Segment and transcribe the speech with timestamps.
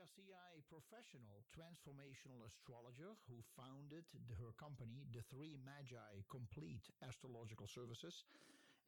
[0.00, 4.08] Garcia, a professional transformational astrologer who founded
[4.40, 8.24] her company, the Three Magi Complete Astrological Services,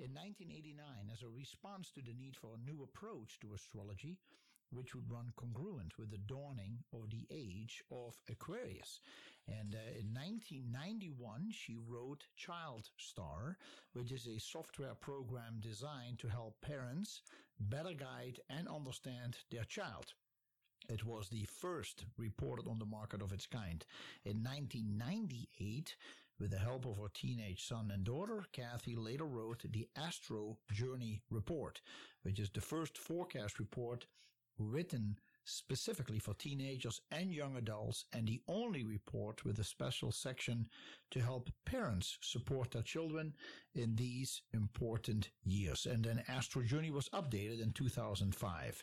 [0.00, 4.16] in 1989 as a response to the need for a new approach to astrology,
[4.70, 9.00] which would run congruent with the dawning of the age of Aquarius.
[9.46, 13.58] And uh, in 1991, she wrote Child Star,
[13.92, 17.20] which is a software program designed to help parents
[17.60, 20.14] better guide and understand their child.
[20.88, 23.84] It was the first reported on the market of its kind.
[24.24, 25.96] In 1998,
[26.38, 31.22] with the help of her teenage son and daughter, Kathie later wrote the Astro Journey
[31.30, 31.80] Report,
[32.22, 34.06] which is the first forecast report
[34.58, 40.68] written specifically for teenagers and young adults, and the only report with a special section
[41.10, 43.34] to help parents support their children
[43.74, 45.86] in these important years.
[45.86, 48.82] And then Astro Journey was updated in 2005.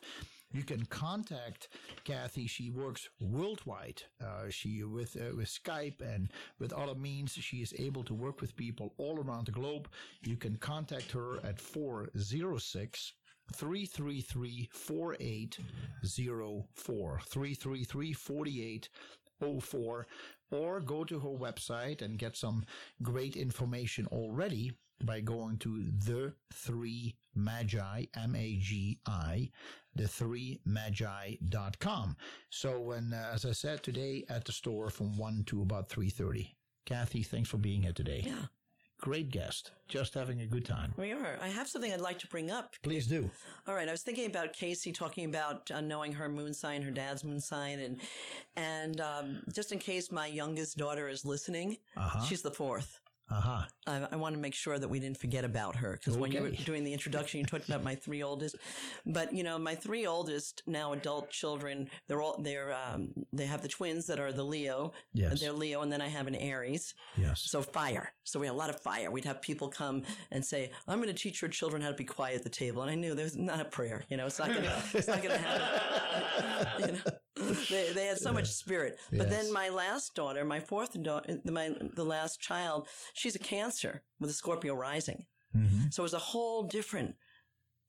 [0.52, 1.68] You can contact
[2.06, 2.48] Kathie.
[2.48, 4.02] She works worldwide.
[4.20, 7.34] Uh, she with uh, with Skype and with other means.
[7.34, 9.88] She is able to work with people all around the globe.
[10.24, 13.14] You can contact her at 406
[13.54, 17.22] 333 4804.
[17.28, 20.08] 333 4804.
[20.52, 22.66] Or go to her website and get some
[23.04, 24.72] great information already
[25.06, 29.50] by going to the three magi m-a-g-i
[29.96, 32.16] the three magi.com
[32.50, 36.50] so when uh, as i said today at the store from 1 to about 3.30
[36.86, 38.46] kathie thanks for being here today Yeah.
[39.00, 41.38] great guest just having a good time We are.
[41.42, 42.76] I have something I'd like to bring up.
[42.84, 43.30] please do
[43.68, 46.92] All right, I was thinking about Casey talking about uh, knowing her moon sign, her
[46.92, 48.00] dad's moon sign, and
[48.56, 53.00] and um, just in case my youngest daughter is listening, uh-huh she's the fourth.
[53.30, 56.32] Uh-huh I, I want to make sure that we didn't forget about her because when
[56.32, 58.56] you were doing the introduction, you talked about my three oldest.
[59.06, 63.62] But you know, my three oldest now adult children, they're all they're um, they have
[63.62, 64.94] the twins that are the Leo.
[65.14, 65.42] Yes.
[65.42, 66.94] they're Leo, and then I have an Aries.
[67.18, 68.14] yes So fire.
[68.24, 69.10] So we had a lot of fire.
[69.10, 72.06] We'd have people come and say, "I'm going to teach your children how to be
[72.06, 74.04] quiet at the table." And I knew there's not a prayer.
[74.10, 74.84] You know, it's not going to.
[74.94, 76.80] It's not going to happen.
[76.80, 77.12] you know,
[77.70, 78.98] they, they had so much spirit.
[79.12, 79.30] But Yes.
[79.30, 84.30] then my last daughter, my fourth daughter, my the last child, she's a Cancer with
[84.30, 85.26] a Scorpio rising.
[85.56, 85.94] Mhm.
[85.94, 87.16] So it was a whole different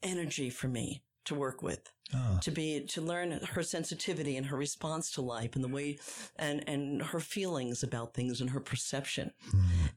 [0.03, 4.57] energy for me to work with Oh, to be to learn her sensitivity and her
[4.57, 5.99] response to life and the way
[6.37, 9.31] and and her feelings about things and her perception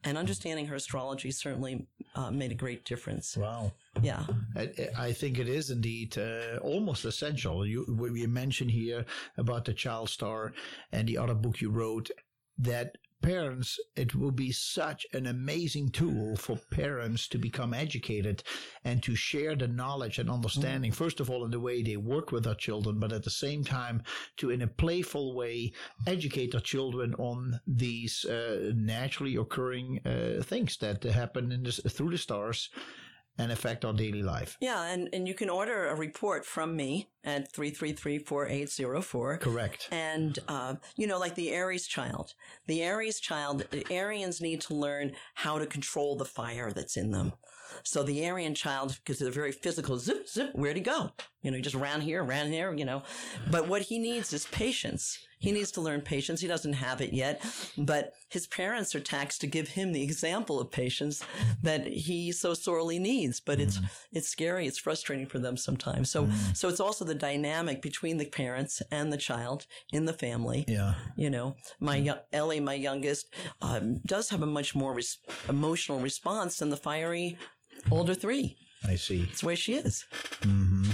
[0.04, 4.24] and understanding her astrology certainly uh, made a great difference wow yeah.
[4.56, 7.66] I, I think it is indeed uh, almost essential.
[7.66, 9.04] You we you mentioned here
[9.36, 10.52] about the child star
[10.92, 12.10] and the other book you wrote
[12.58, 18.42] that parents it will be such an amazing tool for parents to become educated
[18.84, 22.32] and to share the knowledge and understanding first of all in the way they work
[22.32, 24.02] with their children but at the same time
[24.36, 25.72] to in a playful way
[26.06, 32.10] educate their children on these uh, naturally occurring uh, things that happen in this, through
[32.10, 32.68] the stars
[33.38, 37.08] and affect our daily life yeah and and you can order a report from me
[37.24, 39.88] at 333-4804 Correct.
[39.90, 42.34] And, uh, you know, like the Aries child,
[42.66, 47.10] the Aries child, the Arians need to learn how to control the fire that's in
[47.10, 47.32] them.
[47.82, 51.10] So the Arian child, because they're very physical, zip, zip, where'd he go?
[51.42, 53.02] You know, he just ran here, ran there, you know.
[53.50, 55.18] But what he needs is patience.
[55.38, 56.40] He needs to learn patience.
[56.40, 57.44] He doesn't have it yet,
[57.76, 61.22] but his parents are taxed to give him the example of patience
[61.62, 63.40] that he so sorely needs.
[63.40, 63.84] But it's, mm.
[64.10, 64.66] it's scary.
[64.66, 66.10] It's frustrating for them sometimes.
[66.10, 66.56] So, mm.
[66.56, 70.64] so it's also the dynamic between the parents and the child in the family.
[70.66, 70.94] Yeah.
[71.14, 72.06] You know, my mm.
[72.06, 76.78] yo- Ellie, my youngest, um, does have a much more res- emotional response than the
[76.78, 77.36] fiery
[77.90, 78.56] older three.
[78.86, 79.24] I see.
[79.24, 80.04] That's way she is.
[80.42, 80.90] Mm-hmm.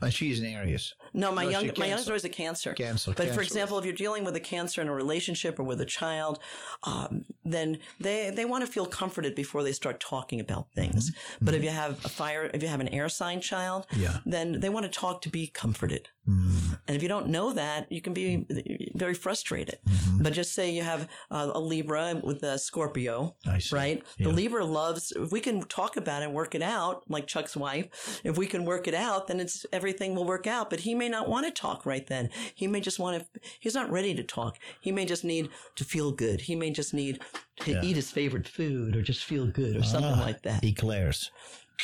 [0.00, 0.94] And she's an Aries.
[1.14, 2.72] No, my No, young, my youngest daughter is a cancer.
[2.74, 3.34] Cancer, But cancer.
[3.34, 6.38] for example, if you're dealing with a cancer in a relationship or with a child,
[6.84, 11.12] um, then they they want to feel comforted before they start talking about things.
[11.40, 14.02] But if you have a fire, if you have an air sign child, Mm-hmm.
[14.02, 14.18] Yeah.
[14.26, 16.08] then they want to talk to be comforted.
[16.28, 16.78] Mm.
[16.86, 18.46] And if you don't know that, you can be
[18.94, 19.78] very frustrated.
[19.88, 20.22] Mm-hmm.
[20.22, 23.34] But just say you have uh, a Libra with a Scorpio,
[23.72, 24.02] right?
[24.18, 24.28] Yeah.
[24.28, 27.56] The Libra loves, if we can talk about it and work it out, like Chuck's
[27.56, 30.70] wife, if we can work it out, then it's, everything will work out.
[30.70, 32.30] But he may not want to talk right then.
[32.54, 34.58] He may just want to, he's not ready to talk.
[34.80, 36.40] He may just need to feel good.
[36.42, 37.20] He may just need
[37.60, 40.62] to eat his favorite food or just feel good or something Ah, like that.
[40.64, 41.30] Eclairs.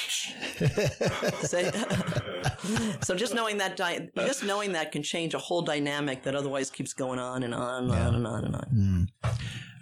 [1.43, 1.71] Say-
[3.03, 6.71] so just knowing that, di- just knowing that can change a whole dynamic that otherwise
[6.71, 9.09] keeps going on and on and on and on and on.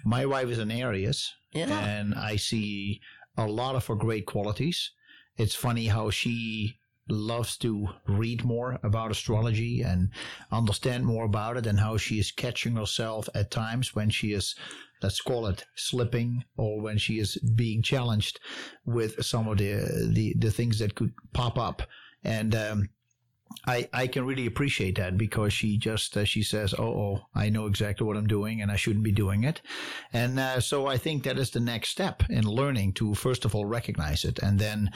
[0.04, 1.34] My wife is an Aries.
[1.52, 1.78] Yeah.
[1.78, 3.00] And I see
[3.36, 4.92] a lot of her great qualities.
[5.36, 10.10] It's funny how she loves to read more about astrology and
[10.50, 14.54] understand more about it and how she is catching herself at times when she is
[15.02, 18.40] let's call it slipping or when she is being challenged
[18.84, 21.82] with some of the the, the things that could pop up.
[22.24, 22.88] And um,
[23.66, 27.50] I, I can really appreciate that because she just uh, she says oh oh I
[27.50, 29.60] know exactly what I'm doing and I shouldn't be doing it.
[30.12, 33.54] And uh, so I think that is the next step in learning to first of
[33.54, 34.90] all recognize it and then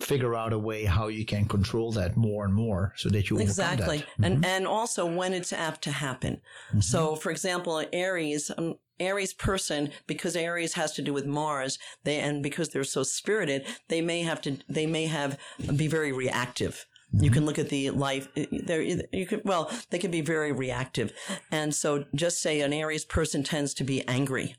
[0.00, 3.38] figure out a way how you can control that more and more so that you
[3.38, 4.04] exactly.
[4.22, 4.44] And mm-hmm.
[4.44, 6.40] and also when it's apt to happen.
[6.68, 6.80] Mm-hmm.
[6.80, 12.18] so for example aries um, aries person because aries has to do with mars they
[12.18, 15.38] and because they're so spirited they may have to they may have
[15.76, 16.84] be very reactive.
[17.14, 17.24] Mm-hmm.
[17.24, 21.12] you can look at the life there you could well they can be very reactive.
[21.50, 24.56] And so just say an aries person tends to be angry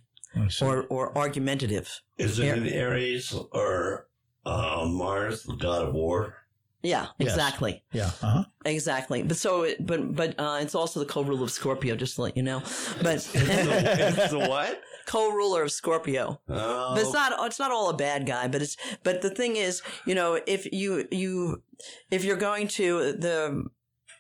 [0.62, 2.02] or or argumentative.
[2.18, 4.08] Is it an aries or
[4.48, 6.36] uh, Mars, the god of war.
[6.84, 7.84] Yeah, exactly.
[7.92, 8.18] Yes.
[8.22, 8.28] Yeah.
[8.28, 8.44] Uh-huh.
[8.66, 9.24] Exactly.
[9.24, 12.44] But so, but but uh, it's also the co-ruler of Scorpio, just to let you
[12.44, 12.60] know.
[13.02, 14.82] But it's the what?
[15.08, 16.40] Co-ruler of Scorpio.
[16.50, 16.94] Oh.
[16.94, 17.34] But it's not.
[17.46, 18.48] It's not all a bad guy.
[18.48, 18.78] But it's.
[19.04, 21.64] But the thing is, you know, if you you
[22.12, 23.68] if you're going to the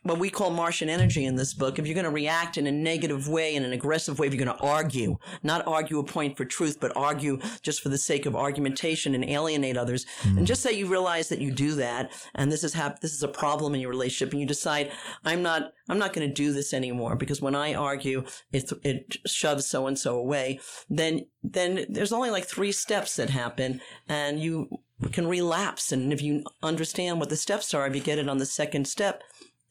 [0.03, 1.79] what we call Martian energy in this book.
[1.79, 4.45] If you're going to react in a negative way, in an aggressive way, if you're
[4.45, 8.25] going to argue, not argue a point for truth, but argue just for the sake
[8.25, 10.37] of argumentation and alienate others, mm.
[10.37, 13.23] and just say you realize that you do that, and this is hap- this is
[13.23, 14.91] a problem in your relationship, and you decide
[15.25, 19.17] I'm not I'm not going to do this anymore because when I argue, it it
[19.25, 20.59] shoves so and so away.
[20.89, 24.69] Then then there's only like three steps that happen, and you
[25.11, 25.91] can relapse.
[25.91, 28.87] And if you understand what the steps are, if you get it on the second
[28.87, 29.23] step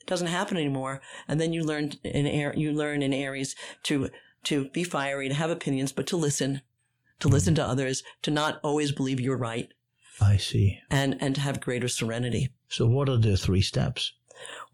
[0.07, 1.01] doesn't happen anymore.
[1.29, 3.55] And then you learn in air, you learn in Aries
[3.85, 4.11] to,
[4.45, 6.63] to be fiery, to have opinions, but to listen,
[7.21, 9.69] to listen to others, to not always believe you're right.
[10.21, 10.79] I see.
[10.91, 12.51] And, and to have greater serenity.
[12.69, 14.13] So what are the three steps?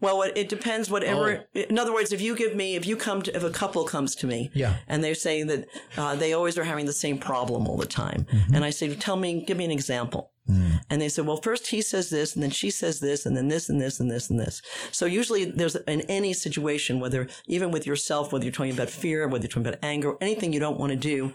[0.01, 0.89] Well, it depends.
[0.89, 1.45] Whatever.
[1.55, 1.59] Oh.
[1.59, 4.13] In other words, if you give me, if you come to, if a couple comes
[4.15, 7.65] to me, yeah, and they're saying that uh, they always are having the same problem
[7.65, 8.55] all the time, mm-hmm.
[8.55, 10.32] and I say, tell me, give me an example.
[10.49, 10.81] Mm.
[10.89, 13.47] And they said, well, first he says this, and then she says this, and then
[13.47, 14.61] this, and this, and this, and this.
[14.91, 19.27] So usually there's in any situation, whether even with yourself, whether you're talking about fear,
[19.27, 21.33] whether you're talking about anger, anything you don't want to do,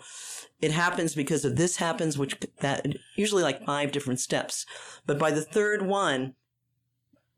[0.60, 4.66] it happens because of this happens, which that usually like five different steps.
[5.06, 6.34] But by the third one,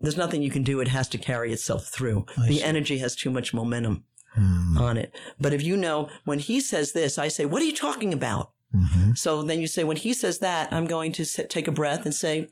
[0.00, 0.80] there's nothing you can do.
[0.80, 2.24] It has to carry itself through.
[2.36, 2.62] I the see.
[2.62, 4.04] energy has too much momentum
[4.36, 4.80] mm.
[4.80, 5.14] on it.
[5.38, 8.52] But if you know when he says this, I say, what are you talking about?
[8.74, 9.12] Mm-hmm.
[9.14, 12.04] So then you say, when he says that, I'm going to sit, take a breath
[12.04, 12.48] and say,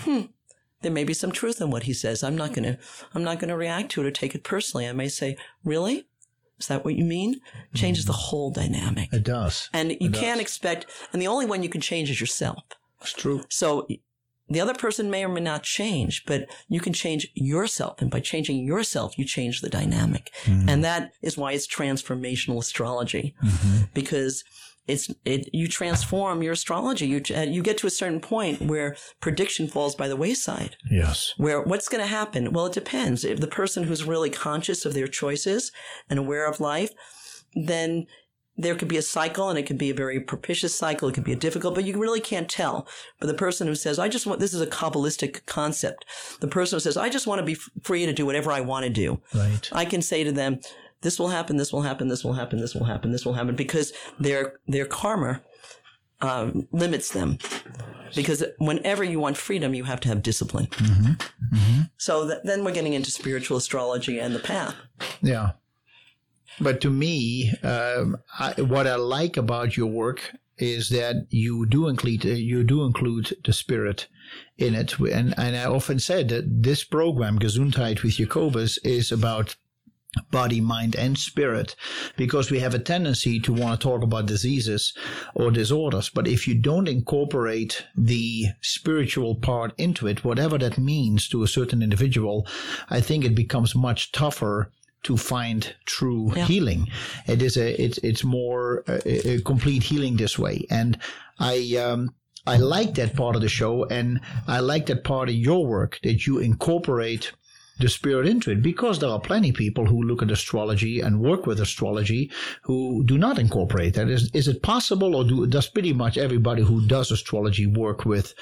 [0.00, 0.22] hmm,
[0.82, 2.22] there may be some truth in what he says.
[2.22, 2.78] I'm not going to,
[3.14, 4.88] I'm not going to react to it or take it personally.
[4.88, 6.06] I may say, really?
[6.58, 7.40] Is that what you mean?
[7.74, 8.12] Changes mm-hmm.
[8.12, 9.12] the whole dynamic.
[9.12, 9.70] It does.
[9.72, 12.62] And you can't expect, and the only one you can change is yourself.
[13.00, 13.44] It's true.
[13.48, 13.86] So
[14.50, 18.02] the other person may or may not change, but you can change yourself.
[18.02, 20.30] And by changing yourself, you change the dynamic.
[20.42, 20.68] Mm-hmm.
[20.68, 23.84] And that is why it's transformational astrology mm-hmm.
[23.94, 24.44] because
[24.90, 27.06] it's it you transform your astrology.
[27.06, 30.76] You uh, you get to a certain point where prediction falls by the wayside.
[30.90, 31.34] Yes.
[31.36, 32.52] Where what's going to happen?
[32.52, 33.24] Well, it depends.
[33.24, 35.72] If the person who's really conscious of their choices
[36.08, 36.90] and aware of life,
[37.54, 38.06] then
[38.56, 41.08] there could be a cycle and it could be a very propitious cycle.
[41.08, 42.86] It could be a difficult, but you really can't tell.
[43.18, 46.04] But the person who says, I just want, this is a Kabbalistic concept.
[46.40, 48.84] The person who says, I just want to be free to do whatever I want
[48.84, 49.20] to do.
[49.34, 49.68] Right.
[49.72, 50.60] I can say to them,
[51.02, 53.56] this will happen, this will happen, this will happen, this will happen, this will happen,
[53.56, 55.42] because their their karma
[56.20, 57.38] um, limits them.
[58.14, 60.66] Because whenever you want freedom, you have to have discipline.
[60.66, 61.12] Mm-hmm.
[61.56, 61.80] Mm-hmm.
[61.96, 64.74] So th- then we're getting into spiritual astrology and the path.
[65.22, 65.52] Yeah.
[66.60, 71.88] But to me, um, I, what I like about your work is that you do
[71.88, 74.08] include you do include the spirit
[74.58, 79.56] in it, and and I often said that this program Gesundheit with Jacobus is about
[80.30, 81.76] body, mind, and spirit,
[82.16, 84.92] because we have a tendency to want to talk about diseases
[85.34, 86.08] or disorders.
[86.08, 91.48] But if you don't incorporate the spiritual part into it, whatever that means to a
[91.48, 92.46] certain individual,
[92.88, 96.44] I think it becomes much tougher to find true yeah.
[96.44, 96.88] healing.
[97.26, 100.66] It is a, it's, it's more a, a complete healing this way.
[100.70, 100.98] And
[101.38, 102.14] I, um,
[102.46, 106.00] I like that part of the show and I like that part of your work
[106.02, 107.32] that you incorporate
[107.80, 111.20] the spirit into it because there are plenty of people who look at astrology and
[111.20, 112.30] work with astrology
[112.62, 114.08] who do not incorporate that.
[114.08, 118.34] Is, is it possible or do, does pretty much everybody who does astrology work with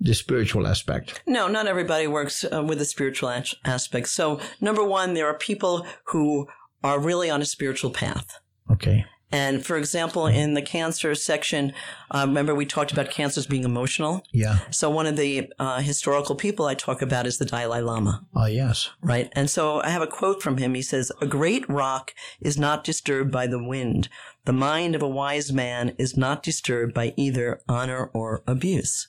[0.00, 1.22] the spiritual aspect?
[1.26, 3.30] No, not everybody works uh, with the spiritual
[3.64, 4.08] aspect.
[4.08, 6.48] So number one, there are people who
[6.82, 8.38] are really on a spiritual path.
[8.70, 11.72] Okay And for example, in the cancer section,
[12.12, 14.22] uh, remember we talked about cancers being emotional.
[14.32, 14.58] Yeah.
[14.70, 18.46] So one of the uh, historical people I talk about is the Dalai Lama, Oh,
[18.46, 18.88] yes.
[19.02, 19.28] right?
[19.32, 20.74] And so I have a quote from him.
[20.74, 24.08] He says, "A great rock is not disturbed by the wind.
[24.44, 29.08] The mind of a wise man is not disturbed by either honor or abuse."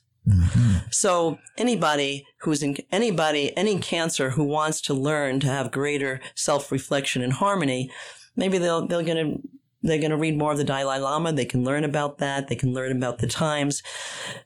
[0.91, 7.21] So anybody who's in anybody, any cancer who wants to learn to have greater self-reflection
[7.21, 7.89] and harmony,
[8.35, 9.49] maybe they'll, they're going to,
[9.87, 11.31] they're going to read more of the Dalai Lama.
[11.31, 12.47] They can learn about that.
[12.47, 13.81] They can learn about the times.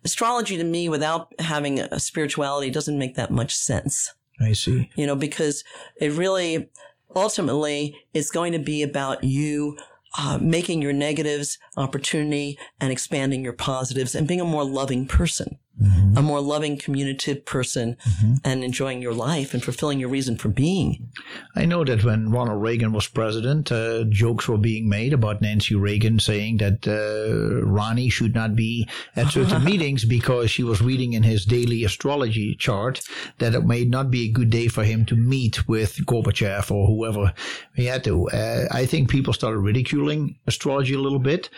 [0.03, 4.89] Astrology to me, without having a spirituality, doesn't make that much sense, I see.
[4.95, 5.63] you know, because
[6.00, 6.69] it really,
[7.15, 9.77] ultimately, it's going to be about you
[10.17, 15.57] uh, making your negatives opportunity and expanding your positives and being a more loving person
[15.81, 16.17] Mhm.
[16.17, 18.39] a more loving, communicative person Mhm.
[18.43, 21.09] and enjoying your life and fulfilling your reason for being.
[21.55, 25.75] I know that when Ronald Reagan was president, uh, jokes were being made about Nancy
[25.75, 31.13] Reagan saying that uh, Ronnie should not be at certain meetings because she was reading
[31.13, 33.01] in his daily astrology chart
[33.39, 36.88] that it may not be a good day for him to meet with Gorbachev or
[36.88, 37.33] whoever
[37.75, 38.29] he had to.
[38.29, 41.50] Uh, I think people started ridiculing astrology a little bit.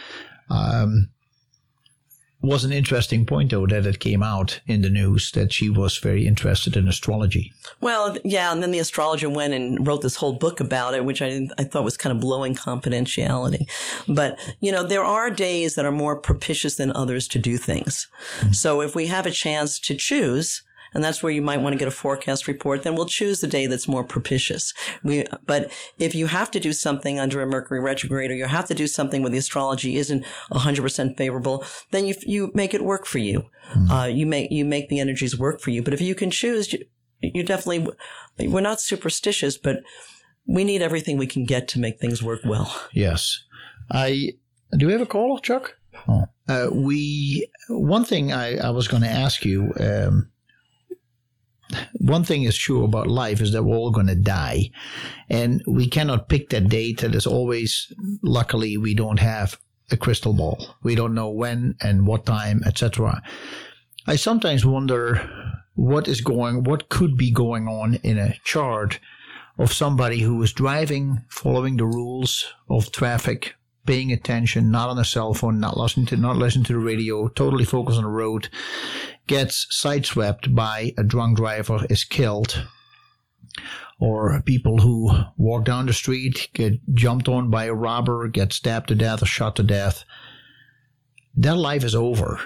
[0.50, 1.10] Um,
[2.44, 5.98] was an interesting point though that it came out in the news that she was
[5.98, 7.54] very interested in astrology.
[7.80, 11.22] Well, yeah, and then the astrologer went and wrote this whole book about it, which
[11.22, 13.70] I didn't, I thought was kind of blowing confidentiality.
[14.08, 18.08] But you know, there are days that are more propitious than others to do things.
[18.40, 18.52] Mm-hmm.
[18.52, 20.64] So if we have a chance to choose.
[20.94, 22.84] And that's where you might want to get a forecast report.
[22.84, 24.74] Then we'll choose the day that's more propitious.
[25.04, 28.68] We, but if you have to do something under a Mercury retrograde, or you have
[28.68, 33.06] to do something where the astrology isn't 100% favorable, then you you make it work
[33.06, 33.46] for you.
[33.90, 35.82] Uh, you make you make the energies work for you.
[35.82, 36.86] But if you can choose, you,
[37.22, 37.88] you definitely
[38.40, 39.78] we're not superstitious, but
[40.46, 42.76] we need everything we can get to make things work well.
[42.92, 43.44] Yes.
[43.92, 44.34] I
[44.78, 45.76] do we have a caller, Chuck?
[46.08, 46.26] Oh.
[46.48, 49.74] Uh, we one thing I, I was going to ask you.
[49.80, 50.30] Um,
[52.00, 54.72] one thing is sure about life is that we're all going to die,
[55.30, 57.02] and we cannot pick that date.
[57.02, 57.92] That is always.
[58.22, 59.58] Luckily, we don't have
[59.92, 60.76] a crystal ball.
[60.84, 63.22] We don't know when and what time, etc.
[64.08, 65.30] I sometimes wonder
[65.76, 69.00] what is going, what could be going on in a chart
[69.58, 75.06] of somebody who is driving, following the rules of traffic, paying attention, not on a
[75.06, 78.50] cell phone, not listening to not listening to the radio, totally focused on the road,
[79.28, 82.66] gets sideswept by a drunk driver, is killed.
[84.00, 88.90] Or people who walk down the street, get jumped on by a robber, get stabbed
[88.90, 90.04] to death or shot to death.
[91.36, 92.42] Their life is over.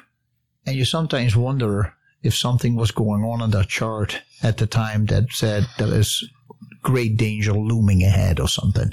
[0.66, 5.06] And you sometimes wonder if something was going on in that chart at the time
[5.06, 6.30] that said there is
[6.82, 8.92] great danger looming ahead or something.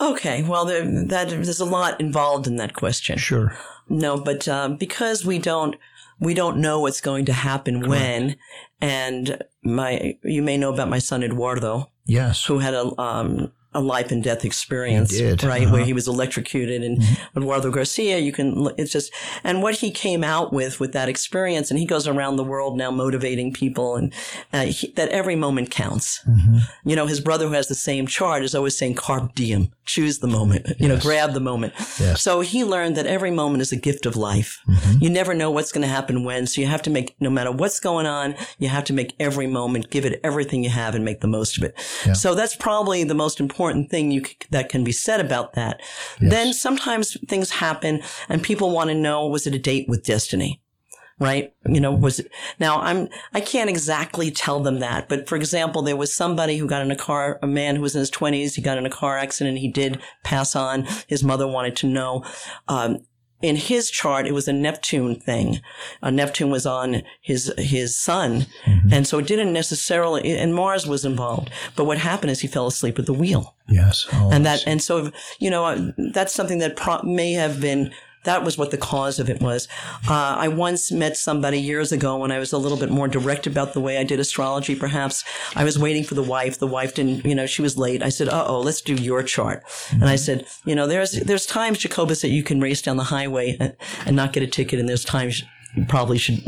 [0.00, 3.18] Okay, well, there, that there's a lot involved in that question.
[3.18, 3.56] Sure.
[3.88, 5.76] No, but um, because we don't
[6.18, 8.36] we don't know what's going to happen when,
[8.80, 12.44] and my you may know about my son Eduardo, Yes.
[12.46, 15.72] who had a um, a life and death experience, right, uh-huh.
[15.72, 17.02] where he was electrocuted, and
[17.36, 18.18] Eduardo Garcia.
[18.18, 19.12] You can it's just
[19.44, 22.76] and what he came out with with that experience, and he goes around the world
[22.76, 24.12] now motivating people, and
[24.52, 26.20] uh, he, that every moment counts.
[26.84, 30.18] You know, his brother who has the same chart is always saying "carpe diem," choose
[30.18, 31.72] the moment, you know, grab the moment.
[31.98, 32.22] Yes.
[32.22, 34.60] So he learned that every moment is a gift of life.
[35.00, 37.50] You never know what's going to happen when, so you have to make, no matter
[37.50, 41.04] what's going on, you have to make every moment, give it everything you have and
[41.04, 41.74] make the most of it.
[42.06, 42.12] Yeah.
[42.12, 43.59] So that's probably the most important
[43.90, 45.80] thing you c- that can be said about that.
[46.18, 50.60] Then sometimes things happen and people want to know, was it a date with destiny?
[51.18, 51.52] Right?
[51.66, 55.82] You know, was it, now I'm, I can't exactly tell them that, but for example,
[55.82, 58.54] there was somebody who got in a car, a man who was in his twenties,
[58.54, 60.86] he got in a car accident, he did pass on.
[61.08, 62.24] His mother wanted to know,
[62.68, 63.00] um,
[63.42, 65.60] in his chart, it was a Neptune thing.
[66.02, 68.46] Uh, Neptune was on his his sun,
[68.92, 70.36] and so it didn't necessarily.
[70.36, 71.50] And Mars was involved.
[71.76, 74.06] But what happened is he fell asleep at the wheel, Yes.
[74.12, 77.92] Oh, and that and so you know uh, that's something that pro- may have been.
[78.24, 79.66] That was what the cause of it was.
[80.08, 83.46] Uh, I once met somebody years ago when I was a little bit more direct
[83.46, 84.74] about the way I did astrology.
[84.76, 85.24] Perhaps
[85.56, 86.58] I was waiting for the wife.
[86.58, 88.02] The wife didn't, you know, she was late.
[88.02, 91.46] I said, "Uh oh, let's do your chart." And I said, "You know, there's there's
[91.46, 93.74] times, Jacobus, that you can race down the highway and,
[94.04, 95.42] and not get a ticket, and there's times
[95.76, 96.42] you probably should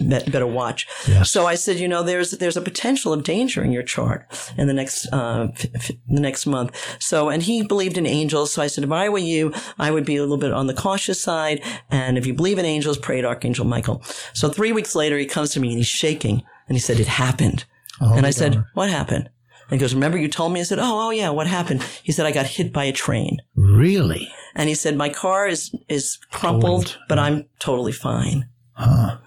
[0.00, 1.30] bet- better watch." Yes.
[1.30, 4.66] So I said, you know, there's there's a potential of danger in your chart in
[4.66, 6.96] the next uh, f- f- the next month.
[7.00, 8.52] So, and he believed in angels.
[8.52, 10.74] So I said, if I were you, I would be a little bit on the
[10.74, 11.62] cautious side.
[11.90, 14.02] And if you believe in angels, pray to Archangel Michael.
[14.34, 17.06] So three weeks later, he comes to me and he's shaking and he said, it
[17.08, 17.64] happened.
[18.00, 19.28] Oh, and I said, what happened?
[19.70, 20.60] And he goes, remember you told me?
[20.60, 21.82] I said, oh, oh yeah, what happened?
[22.02, 23.38] He said, I got hit by a train.
[23.56, 24.30] really?
[24.54, 26.98] And he said, My car is, is crumpled, Old.
[27.08, 28.48] but I'm totally fine.
[28.72, 29.18] Huh.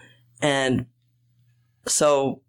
[0.41, 0.85] And
[1.87, 2.41] so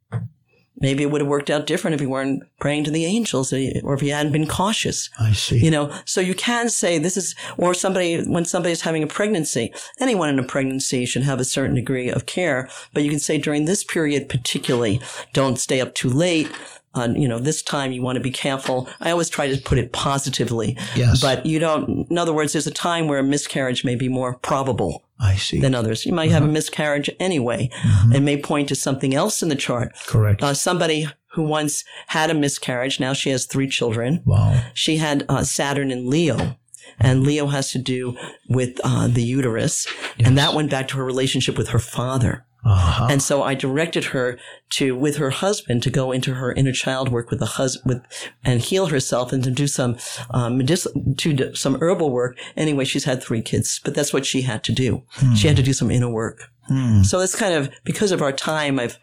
[0.82, 3.80] maybe it would have worked out different if he weren't praying to the angels eh,
[3.84, 5.08] or if he hadn't been cautious.
[5.18, 5.58] I see.
[5.58, 9.72] You know, so you can say this is, or somebody, when somebody's having a pregnancy,
[10.00, 13.38] anyone in a pregnancy should have a certain degree of care, but you can say
[13.38, 15.00] during this period particularly,
[15.32, 16.50] don't stay up too late.
[16.94, 18.86] Uh, you know, this time you want to be careful.
[19.00, 21.20] I always try to put it positively, yes.
[21.22, 24.34] but you don't, in other words, there's a time where a miscarriage may be more
[24.34, 25.60] probable I see.
[25.60, 26.04] than others.
[26.04, 27.70] You might have a miscarriage anyway.
[27.82, 28.14] Mhm.
[28.16, 29.92] It may point to something else in the chart.
[30.06, 30.42] Correct.
[30.42, 34.20] Uh, somebody who once had a miscarriage, now she has three children.
[34.26, 34.60] wow.
[34.74, 36.58] She had uh, Saturn in Leo,
[37.00, 38.16] and Leo has to do
[38.50, 39.86] with uh, the uterus,
[40.18, 42.44] and that went back to her relationship with her father.
[42.64, 43.08] Uh-huh.
[43.10, 44.38] And so I directed her
[44.74, 48.30] to, with her husband, to go into her inner child work with the husband, with,
[48.44, 49.96] and heal herself, and to do some
[50.30, 52.38] um, medic- to do some herbal work.
[52.56, 55.02] Anyway, she's had three kids, but that's what she had to do.
[55.34, 56.50] She had to do some inner work.
[56.68, 57.02] Hmm.
[57.02, 58.98] So it's kind of because of our time, I've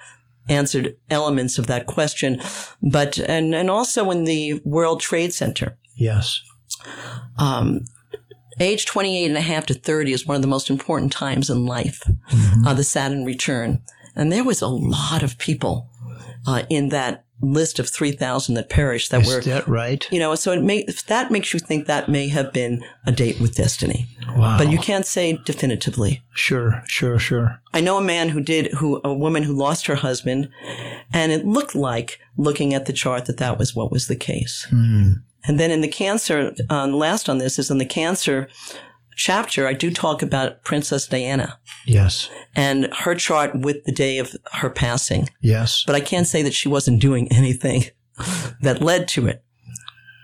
[0.47, 2.41] answered elements of that question,
[2.81, 6.41] but and and also in the World Trade Center, Yes.
[7.37, 7.81] um,
[8.59, 11.65] age 28 and a half to 30 is one of the most important times in
[11.65, 12.01] life,
[12.31, 12.65] Mhm.
[12.67, 13.81] uh, the Saturn return.
[14.15, 15.87] And there was a lot of people
[16.47, 20.05] uh, in that list of 3,000 that perished that Is were, that right?
[20.11, 23.39] you know, so it may, that makes you think that may have been a date
[23.39, 24.07] with destiny.
[24.35, 24.57] Wow.
[24.57, 26.21] But you can't say definitively.
[26.33, 27.61] Sure, sure, sure.
[27.73, 30.49] I know a man who did, who, a woman who lost her husband,
[31.13, 34.65] and it looked like, looking at the chart, that that was what was the case.
[34.69, 35.13] Hmm.
[35.45, 38.47] And then in the cancer, uh, last on this is in the cancer
[39.15, 42.29] chapter, I do talk about Princess Diana Yes.
[42.55, 45.29] and her chart with the day of her passing.
[45.41, 45.83] Yes.
[45.85, 47.83] But I can't say that she wasn't doing anything
[48.61, 49.43] that led to it.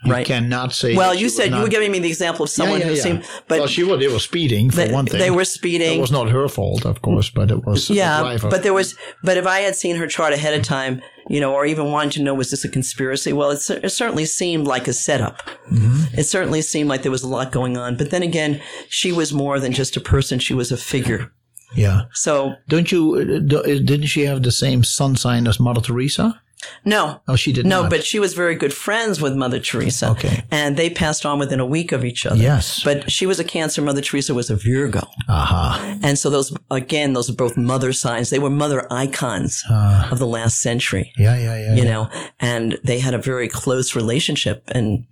[0.06, 0.26] You right.
[0.26, 0.96] cannot say.
[0.96, 3.02] Well, you said was you were giving me the example of someone yeah, who yeah.
[3.02, 4.00] seemed, but well, she was.
[4.00, 5.20] They were speeding for they, one thing.
[5.20, 5.98] they were speeding.
[5.98, 8.96] It was not her fault, of course, but it was the yeah, but there was,
[9.24, 12.14] but if I had seen her chart ahead of time, you know, or even wanted
[12.14, 13.34] to know was this a conspiracy?
[13.34, 15.42] Well, it, it certainly seemed like a setup.
[15.72, 16.18] Mhm.
[16.18, 17.98] It certainly seemed like there was a lot going on.
[17.98, 21.32] But then again, she was more than just a person; she was a figure.
[21.76, 22.04] Yeah.
[22.14, 23.16] So Don't you?
[23.16, 26.42] uh, uh, Didn't she have the same sun sign as Mother Teresa?
[26.84, 27.90] No, Oh, she did no, not.
[27.90, 30.44] but she was very good friends with Mother Teresa, okay.
[30.52, 32.36] and they passed on within a week of each other.
[32.42, 32.84] Yes.
[32.84, 33.82] But she was a Cancer.
[33.82, 35.98] Mother Teresa was a Virgo, Aha.
[36.02, 38.30] and so those again, those are both mother signs.
[38.30, 41.12] They were mother icons Uh, of the last century.
[41.18, 41.76] yeah, yeah, yeah.
[41.76, 41.92] you yeah.
[41.92, 44.64] know, and they had a very close relationship.
[44.72, 45.06] And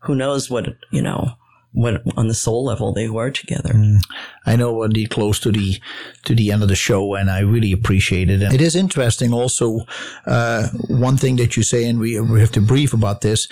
[0.00, 1.32] who knows what, you know,
[1.72, 3.72] what on the soul level they were together.
[3.72, 4.00] Mm.
[4.44, 5.80] I know we're close to the
[6.24, 8.42] to the end of the show, and I really appreciate it.
[8.42, 9.80] And it is interesting, also,
[10.26, 13.46] uh, one thing that you say, and we we have to brief about this.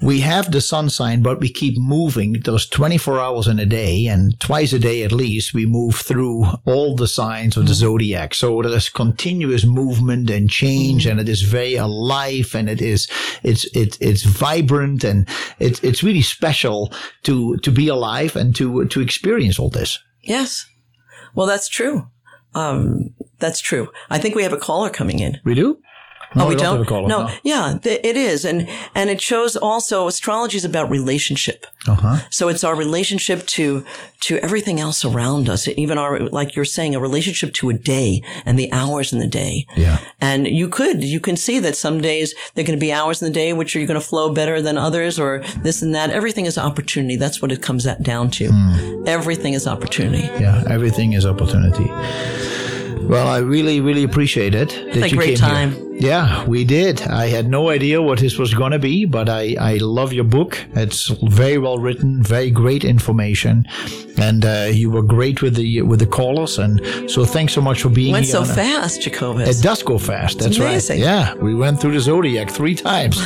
[0.00, 2.40] We have the sun sign, but we keep moving.
[2.44, 6.44] those 24 hours in a day, and twice a day at least, we move through
[6.66, 8.34] all the signs of the zodiac.
[8.34, 13.08] So there is continuous movement and change, and it is very alive, and it is
[13.42, 15.28] it's it's it's vibrant, and
[15.58, 19.98] it's it's really special to to be alive and to to experience all this.
[20.22, 20.66] Yes.
[21.34, 22.08] Well, that's true.
[22.54, 23.88] Um, that's true.
[24.10, 25.38] I think we have a caller coming in.
[25.44, 25.78] We do?
[26.36, 27.04] Oh, we don't don't.
[27.04, 31.66] a no, yeah, th- it is, and and it shows also astrology is about relationship.
[31.86, 32.16] Uh huh.
[32.30, 33.84] So it's our relationship to
[34.24, 35.68] to everything else around us.
[35.68, 39.26] Even our, like you're saying, a relationship to a day and the hours in the
[39.26, 39.66] day.
[39.76, 39.98] Yeah.
[40.18, 43.20] And you could, you can see that some days there are going to be hours
[43.20, 46.08] in the day which are going to flow better than others or this and that.
[46.08, 47.16] Everything is opportunity.
[47.16, 48.48] That's what it comes at, down to.
[48.50, 49.06] Hmm.
[49.06, 50.26] Everything is opportunity.
[50.42, 50.64] Yeah.
[50.70, 51.90] Everything is opportunity.
[53.04, 55.72] Well, I really, really appreciate it that a you great came time.
[55.72, 55.93] here.
[55.96, 57.02] Yeah, we did.
[57.02, 60.24] I had no idea what this was going to be, but I, I love your
[60.24, 60.62] book.
[60.74, 63.64] It's very well written, very great information,
[64.18, 66.58] and uh, you were great with the with the callers.
[66.58, 66.80] And
[67.10, 68.36] so, thanks so much for being Went here.
[68.36, 69.58] Went so fast, Jacobus.
[69.58, 70.40] It does go fast.
[70.40, 70.82] That's right.
[70.90, 73.16] Yeah, we went through the zodiac three times.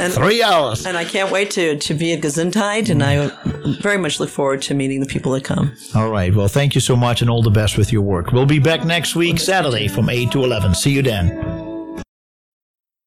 [0.08, 0.86] three hours.
[0.86, 3.30] and I can't wait to, to be at Gesundheit, and I
[3.80, 5.72] very much look forward to meeting the people that come.
[5.94, 6.34] All right.
[6.34, 8.32] Well, thank you so much, and all the best with your work.
[8.32, 10.74] We'll be back next week, Saturday, from eight to eleven.
[10.74, 11.49] See you then.